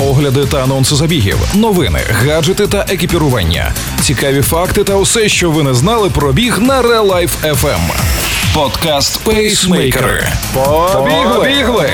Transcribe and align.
огляди 0.00 0.46
та 0.46 0.62
анонси 0.62 0.96
забігів, 0.96 1.38
новини, 1.54 2.00
гаджети 2.10 2.66
та 2.66 2.86
екіпірування, 2.88 3.72
цікаві 4.00 4.42
факти 4.42 4.84
та 4.84 4.94
усе, 4.94 5.28
що 5.28 5.50
ви 5.50 5.62
не 5.62 5.74
знали 5.74 6.10
про 6.10 6.32
біг 6.32 6.58
на 6.60 6.82
Real 6.82 7.06
Life 7.06 7.54
FM. 7.54 7.80
Подкаст 8.54 9.18
Пейсмейкери. 9.24 10.28
Побігли! 10.54 11.90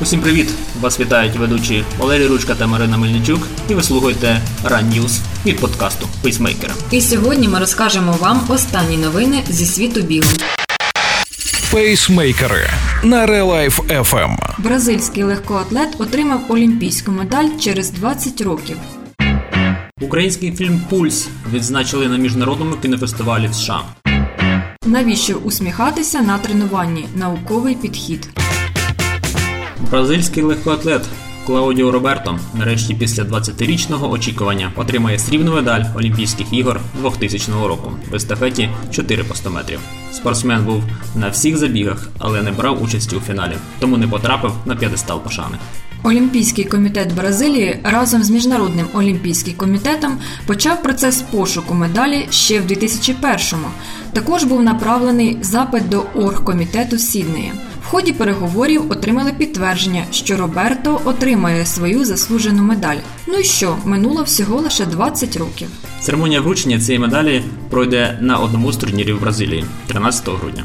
Усім 0.00 0.20
привіт! 0.20 0.50
Вас 0.80 1.00
вітають 1.00 1.36
ведучі 1.36 1.84
Валерій 1.98 2.26
Ручка 2.26 2.54
та 2.54 2.66
Марина 2.66 2.96
Мельничук, 2.96 3.48
і 3.68 3.74
ви 3.74 3.82
слухаєте 3.82 4.40
Run 4.64 4.84
News 4.84 5.18
від 5.46 5.58
подкасту 5.60 6.08
Пейсмейкера. 6.22 6.72
І 6.90 7.00
сьогодні 7.00 7.48
ми 7.48 7.58
розкажемо 7.58 8.16
вам 8.20 8.46
останні 8.48 8.96
новини 8.96 9.42
зі 9.48 9.66
світу 9.66 10.00
бігу. 10.00 10.30
Пейсмейкери 11.70 12.70
на 13.02 13.26
Релайф 13.26 13.80
Life 13.80 14.02
FM. 14.02 14.36
Бразильський 14.58 15.22
легкоатлет 15.22 15.88
отримав 15.98 16.40
олімпійську 16.48 17.12
медаль 17.12 17.48
через 17.60 17.90
20 17.90 18.40
років. 18.40 18.76
Український 20.00 20.52
фільм 20.52 20.80
Пульс 20.90 21.28
відзначили 21.52 22.08
на 22.08 22.16
міжнародному 22.16 22.76
кінофестивалі 22.76 23.46
в 23.46 23.54
США. 23.54 23.80
Навіщо 24.86 25.34
усміхатися 25.34 26.22
на 26.22 26.38
тренуванні? 26.38 27.08
Науковий 27.14 27.74
підхід. 27.74 28.28
Бразильський 29.90 30.42
легкоатлет 30.42 31.02
Клаудіо 31.46 31.92
Роберто 31.92 32.38
нарешті 32.54 32.94
після 32.94 33.22
20-річного 33.22 34.10
очікування 34.10 34.72
отримає 34.76 35.18
срібну 35.18 35.54
медаль 35.54 35.84
Олімпійських 35.96 36.52
ігор 36.52 36.80
2000 37.02 37.52
року 37.52 37.92
в 38.10 38.14
естафеті 38.14 38.68
4 38.90 39.24
по 39.24 39.34
100 39.34 39.50
метрів. 39.50 39.80
Спортсмен 40.12 40.64
був 40.64 40.82
на 41.14 41.28
всіх 41.28 41.56
забігах, 41.56 42.08
але 42.18 42.42
не 42.42 42.50
брав 42.50 42.82
участі 42.82 43.16
у 43.16 43.20
фіналі, 43.20 43.52
тому 43.80 43.96
не 43.96 44.08
потрапив 44.08 44.52
на 44.66 44.76
п'єдестал 44.76 45.20
пошани. 45.20 45.56
Олімпійський 46.04 46.64
комітет 46.64 47.14
Бразилії 47.14 47.80
разом 47.84 48.22
з 48.22 48.30
Міжнародним 48.30 48.86
олімпійським 48.94 49.54
комітетом 49.54 50.18
почав 50.46 50.82
процес 50.82 51.22
пошуку 51.22 51.74
медалі 51.74 52.26
ще 52.30 52.60
в 52.60 52.66
2001-му. 52.66 53.68
Також 54.12 54.44
був 54.44 54.62
направлений 54.62 55.38
запит 55.40 55.88
до 55.88 56.04
оргкомітету 56.14 56.98
Сіднея. 56.98 57.52
Ході 57.92 58.12
переговорів 58.12 58.90
отримали 58.90 59.32
підтвердження, 59.32 60.04
що 60.10 60.36
Роберто 60.36 61.00
отримає 61.04 61.66
свою 61.66 62.04
заслужену 62.04 62.62
медаль. 62.62 62.96
Ну 63.26 63.34
і 63.34 63.44
що, 63.44 63.76
минуло 63.84 64.22
всього 64.22 64.60
лише 64.60 64.86
20 64.86 65.36
років. 65.36 65.68
Церемонія 66.00 66.40
вручення 66.40 66.80
цієї 66.80 66.98
медалі 66.98 67.42
пройде 67.70 68.18
на 68.20 68.38
одному 68.38 68.72
з 68.72 68.76
турнірів 68.76 69.20
Бразилії 69.20 69.64
13 69.86 70.28
грудня. 70.28 70.64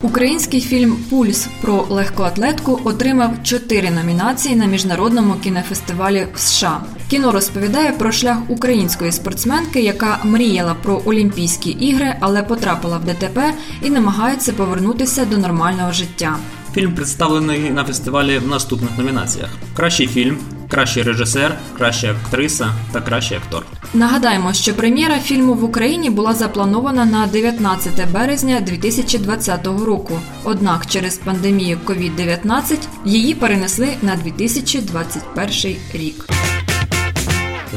Український 0.00 0.60
фільм 0.60 0.96
Пульс 1.10 1.48
про 1.60 1.86
легкоатлетку 1.90 2.80
отримав 2.84 3.42
чотири 3.42 3.90
номінації 3.90 4.56
на 4.56 4.66
міжнародному 4.66 5.34
кінофестивалі 5.34 6.26
в 6.34 6.38
США. 6.38 6.80
Кіно 7.08 7.32
розповідає 7.32 7.92
про 7.92 8.12
шлях 8.12 8.38
української 8.48 9.12
спортсменки, 9.12 9.80
яка 9.80 10.18
мріяла 10.24 10.74
про 10.74 11.02
Олімпійські 11.04 11.70
ігри, 11.70 12.14
але 12.20 12.42
потрапила 12.42 12.98
в 12.98 13.04
ДТП 13.04 13.54
і 13.82 13.90
намагається 13.90 14.52
повернутися 14.52 15.24
до 15.24 15.38
нормального 15.38 15.92
життя. 15.92 16.36
Фільм 16.74 16.94
представлений 16.94 17.70
на 17.70 17.84
фестивалі 17.84 18.38
в 18.38 18.48
наступних 18.48 18.98
номінаціях: 18.98 19.48
кращий 19.76 20.06
фільм, 20.06 20.38
кращий 20.68 21.02
режисер, 21.02 21.58
краща 21.76 22.10
актриса 22.10 22.70
та 22.92 23.00
кращий 23.00 23.36
актор. 23.36 23.66
Нагадаємо, 23.94 24.52
що 24.52 24.74
прем'єра 24.74 25.18
фільму 25.18 25.54
в 25.54 25.64
Україні 25.64 26.10
була 26.10 26.32
запланована 26.32 27.04
на 27.04 27.26
19 27.26 28.12
березня 28.12 28.60
2020 28.60 29.66
року. 29.66 30.20
Однак 30.44 30.86
через 30.86 31.18
пандемію 31.18 31.78
COVID-19 31.86 32.78
її 33.04 33.34
перенесли 33.34 33.88
на 34.02 34.16
2021 34.16 35.76
рік. 35.92 36.26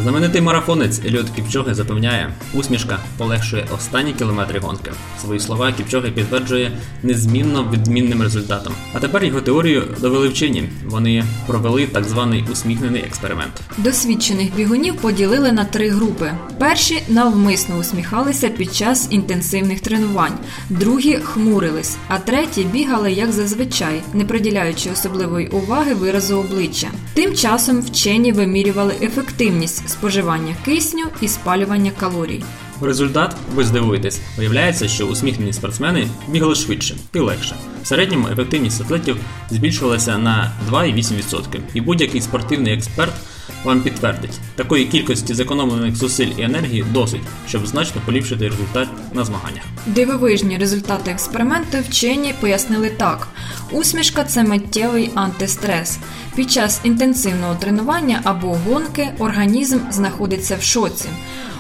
Знаменитий 0.03 0.41
марафонець 0.41 1.01
Еліот 1.05 1.29
Кіпчоги 1.29 1.73
запевняє, 1.73 2.33
усмішка 2.53 2.99
полегшує 3.17 3.67
останні 3.75 4.13
кілометри 4.13 4.59
гонки. 4.59 4.91
Свої 5.21 5.39
слова 5.39 5.71
Кіпчоги 5.71 6.11
підтверджує 6.11 6.71
незмінно 7.03 7.71
відмінним 7.73 8.21
результатом. 8.21 8.73
А 8.93 8.99
тепер 8.99 9.23
його 9.23 9.41
теорію 9.41 9.83
довели 10.01 10.27
вчені. 10.27 10.69
Вони 10.85 11.23
провели 11.47 11.87
так 11.87 12.03
званий 12.03 12.45
усміхнений 12.51 13.01
експеримент. 13.01 13.51
Досвідчених 13.77 14.55
бігунів 14.55 14.95
поділили 14.95 15.51
на 15.51 15.65
три 15.65 15.89
групи: 15.89 16.31
перші 16.59 17.03
навмисно 17.07 17.77
усміхалися 17.77 18.49
під 18.49 18.75
час 18.75 19.07
інтенсивних 19.11 19.79
тренувань, 19.79 20.37
другі 20.69 21.19
хмурились, 21.23 21.97
а 22.07 22.17
треті 22.17 22.63
бігали 22.63 23.11
як 23.11 23.31
зазвичай, 23.31 24.01
не 24.13 24.25
приділяючи 24.25 24.89
особливої 24.91 25.47
уваги 25.47 25.93
виразу 25.93 26.37
обличчя. 26.37 26.87
Тим 27.13 27.35
часом 27.35 27.81
вчені 27.81 28.31
вимірювали 28.31 28.93
ефективність 29.01 29.86
споживання 29.87 30.55
кисню 30.65 31.05
і 31.21 31.27
спалювання 31.27 31.91
калорій. 31.99 32.43
Результат, 32.81 33.35
ви 33.55 33.63
здивуєтесь, 33.63 34.21
виявляється, 34.37 34.87
що 34.87 35.05
усміхнені 35.05 35.53
спортсмени 35.53 36.07
бігали 36.27 36.55
швидше 36.55 36.95
і 37.13 37.19
легше. 37.19 37.55
В 37.83 37.87
середньому 37.87 38.27
ефективність 38.27 38.81
атлетів 38.81 39.17
збільшувалася 39.49 40.17
на 40.17 40.51
2,8%. 40.71 41.59
І 41.73 41.81
будь-який 41.81 42.21
спортивний 42.21 42.73
експерт 42.73 43.13
вам 43.63 43.81
підтвердить, 43.81 44.39
такої 44.55 44.85
кількості 44.85 45.33
зекономлених 45.33 45.95
зусиль 45.95 46.31
і 46.37 46.41
енергії 46.41 46.85
досить, 46.91 47.21
щоб 47.47 47.67
значно 47.67 48.01
поліпшити 48.05 48.47
результат 48.49 48.87
на 49.13 49.25
змаганнях. 49.25 49.63
Дивовижні 49.85 50.57
результати 50.57 51.11
експерименту 51.11 51.77
вчені 51.89 52.33
пояснили 52.39 52.89
так: 52.89 53.27
усмішка 53.71 54.23
це 54.23 54.43
миттєвий 54.43 55.11
антистрес. 55.15 55.99
Під 56.35 56.51
час 56.51 56.81
інтенсивного 56.83 57.55
тренування 57.55 58.21
або 58.23 58.47
гонки 58.47 59.09
організм 59.19 59.79
знаходиться 59.91 60.55
в 60.55 60.61
шоці. 60.63 61.09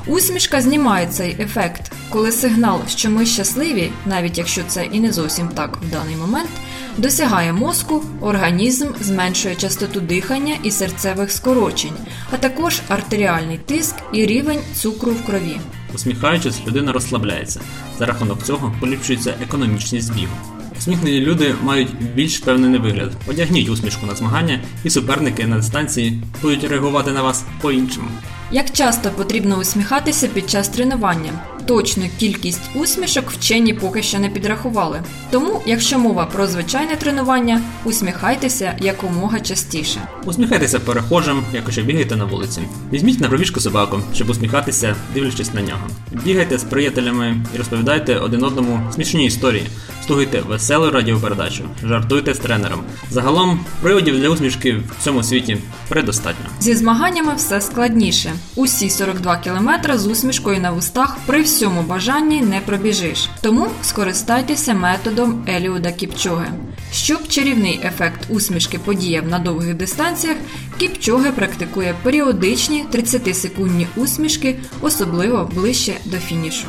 Усмішка 0.07 0.61
знімає 0.61 1.07
цей 1.07 1.35
ефект, 1.39 1.91
коли 2.09 2.31
сигнал, 2.31 2.81
що 2.87 3.09
ми 3.09 3.25
щасливі, 3.25 3.91
навіть 4.05 4.37
якщо 4.37 4.61
це 4.67 4.85
і 4.85 4.99
не 4.99 5.11
зовсім 5.11 5.47
так 5.47 5.77
в 5.77 5.91
даний 5.91 6.15
момент, 6.15 6.49
досягає 6.97 7.53
мозку, 7.53 8.03
організм 8.21 8.87
зменшує 9.01 9.55
частоту 9.55 9.99
дихання 9.99 10.55
і 10.63 10.71
серцевих 10.71 11.31
скорочень, 11.31 11.93
а 12.31 12.37
також 12.37 12.81
артеріальний 12.87 13.57
тиск 13.57 13.95
і 14.13 14.25
рівень 14.25 14.59
цукру 14.75 15.11
в 15.11 15.25
крові. 15.25 15.57
Усміхаючись, 15.95 16.61
людина 16.67 16.91
розслабляється. 16.91 17.61
За 17.99 18.05
рахунок 18.05 18.43
цього 18.43 18.73
поліпшується 18.79 19.33
економічність 19.43 20.13
бігу. 20.13 20.33
Усміхнені 20.77 21.19
люди 21.19 21.55
мають 21.63 21.89
більш 22.15 22.41
впевнений 22.41 22.79
вигляд. 22.79 23.11
Одягніть 23.27 23.69
усмішку 23.69 24.05
на 24.05 24.15
змагання, 24.15 24.59
і 24.83 24.89
суперники 24.89 25.47
на 25.47 25.55
дистанції 25.55 26.21
будуть 26.41 26.63
реагувати 26.63 27.11
на 27.11 27.21
вас 27.21 27.45
по-іншому. 27.61 28.07
Як 28.51 28.71
часто 28.71 29.09
потрібно 29.09 29.57
усміхатися 29.57 30.27
під 30.27 30.49
час 30.49 30.69
тренування? 30.69 31.31
Точну 31.65 32.03
кількість 32.19 32.61
усмішок 32.75 33.31
вчені 33.31 33.73
поки 33.73 34.03
що 34.03 34.19
не 34.19 34.29
підрахували. 34.29 35.01
Тому, 35.31 35.61
якщо 35.65 35.99
мова 35.99 36.25
про 36.25 36.47
звичайне 36.47 36.95
тренування, 36.95 37.61
усміхайтеся 37.83 38.77
якомога 38.81 39.39
частіше. 39.39 40.01
Усміхайтеся 40.25 40.79
перехожим, 40.79 41.43
якщо 41.53 41.81
бігаєте 41.81 42.15
на 42.15 42.25
вулиці. 42.25 42.61
Візьміть 42.93 43.19
на 43.19 43.27
пробіжку 43.27 43.59
собаку, 43.59 43.99
щоб 44.15 44.29
усміхатися, 44.29 44.95
дивлячись 45.13 45.53
на 45.53 45.61
нього. 45.61 45.87
Бігайте 46.11 46.57
з 46.57 46.63
приятелями 46.63 47.37
і 47.55 47.57
розповідайте 47.57 48.15
один 48.15 48.43
одному 48.43 48.79
смішні 48.93 49.25
історії. 49.25 49.67
Слухайте 50.05 50.41
веселу 50.41 50.91
радіопередачу, 50.91 51.63
жартуйте 51.83 52.33
з 52.33 52.39
тренером. 52.39 52.83
Загалом 53.11 53.59
приводів 53.81 54.19
для 54.19 54.29
усмішки 54.29 54.73
в 54.73 55.03
цьому 55.03 55.23
світі 55.23 55.57
предостатньо. 55.89 56.45
Зі 56.59 56.75
змаганнями 56.75 57.33
все 57.35 57.61
складніше. 57.61 58.33
Усі 58.55 58.89
42 58.89 59.37
кілометри 59.37 59.97
з 59.97 60.07
усмішкою 60.07 60.59
на 60.59 60.71
вустах 60.71 61.17
при 61.25 61.41
всьому 61.41 61.81
бажанні 61.81 62.41
не 62.41 62.59
пробіжиш. 62.59 63.29
Тому 63.41 63.67
скористайтеся 63.83 64.73
методом 64.73 65.45
Еліуда 65.49 65.91
Кіпчоги. 65.91 66.47
Щоб 66.91 67.27
чарівний 67.27 67.79
ефект 67.83 68.19
усмішки 68.29 68.79
подіяв 68.79 69.27
на 69.27 69.39
довгих 69.39 69.73
дистанціях, 69.73 70.37
Кіпчоге 70.77 71.31
практикує 71.31 71.95
періодичні 72.03 72.85
30-секундні 72.93 73.87
усмішки, 73.95 74.55
особливо 74.81 75.49
ближче 75.53 75.93
до 76.05 76.17
фінішу. 76.17 76.67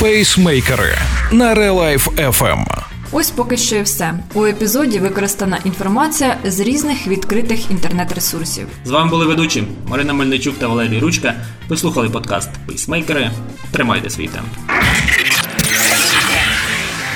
Пейсмейкери 0.00 0.98
на 1.30 1.54
Релайф 1.54 2.08
FM. 2.08 2.81
Ось 3.12 3.30
поки 3.30 3.56
що 3.56 3.76
і 3.76 3.82
все. 3.82 4.14
У 4.34 4.46
епізоді 4.46 4.98
використана 4.98 5.58
інформація 5.64 6.36
з 6.44 6.60
різних 6.60 7.06
відкритих 7.06 7.70
інтернет-ресурсів. 7.70 8.66
З 8.84 8.90
вами 8.90 9.10
були 9.10 9.26
ведучі 9.26 9.64
Марина 9.86 10.12
Мельничук 10.12 10.58
та 10.58 10.68
Валерій 10.68 10.98
Ручка. 10.98 11.34
Ви 11.68 11.76
слухали 11.76 12.10
подкаст 12.10 12.50
Пейсмейкери. 12.66 13.30
Тримайте 13.70 14.10
свій 14.10 14.28
темп. 14.28 14.46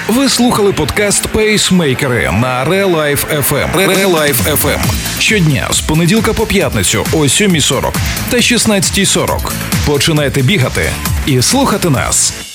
Ви 0.08 0.28
слухали 0.28 0.72
подкаст 0.72 1.26
Пейсмейкери 1.26 2.30
на 2.32 2.64
Relife 2.64 3.42
FM. 3.50 3.72
Relife 3.74 4.56
FM. 4.56 4.80
Щодня 5.18 5.68
з 5.70 5.80
понеділка 5.80 6.32
по 6.32 6.46
п'ятницю 6.46 7.06
о 7.12 7.16
7.40 7.16 7.92
та 8.30 8.36
16.40. 8.36 9.52
Починайте 9.86 10.42
бігати 10.42 10.90
і 11.26 11.42
слухати 11.42 11.90
нас. 11.90 12.45